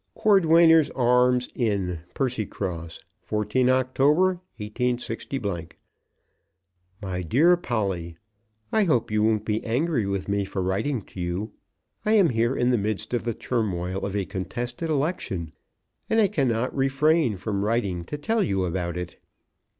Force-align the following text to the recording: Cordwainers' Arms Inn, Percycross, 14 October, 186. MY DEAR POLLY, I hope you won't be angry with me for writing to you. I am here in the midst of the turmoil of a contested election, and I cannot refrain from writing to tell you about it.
Cordwainers' 0.17 0.89
Arms 0.95 1.47
Inn, 1.53 1.99
Percycross, 2.15 3.01
14 3.21 3.69
October, 3.69 4.41
186. 4.57 5.27
MY 7.03 7.21
DEAR 7.21 7.55
POLLY, 7.55 8.17
I 8.71 8.85
hope 8.85 9.11
you 9.11 9.21
won't 9.21 9.45
be 9.45 9.63
angry 9.63 10.07
with 10.07 10.27
me 10.27 10.43
for 10.43 10.63
writing 10.63 11.03
to 11.03 11.21
you. 11.21 11.51
I 12.03 12.13
am 12.13 12.29
here 12.29 12.55
in 12.57 12.71
the 12.71 12.79
midst 12.79 13.13
of 13.13 13.25
the 13.25 13.35
turmoil 13.35 14.03
of 14.03 14.15
a 14.15 14.25
contested 14.25 14.89
election, 14.89 15.51
and 16.09 16.19
I 16.19 16.29
cannot 16.29 16.75
refrain 16.75 17.37
from 17.37 17.63
writing 17.63 18.03
to 18.05 18.17
tell 18.17 18.41
you 18.41 18.65
about 18.65 18.97
it. 18.97 19.19